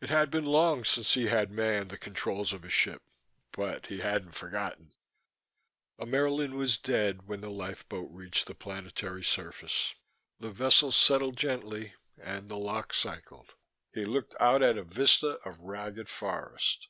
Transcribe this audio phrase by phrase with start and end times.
[0.00, 3.04] It had been long since he had manned the controls of a ship,
[3.52, 4.90] but he had not forgotten.
[6.00, 9.94] Ammaerln was dead when the lifeboat reached the planetary surface.
[10.40, 13.54] The vessel settled gently and the lock cycled.
[13.92, 16.88] He looked out at a vista of ragged forest.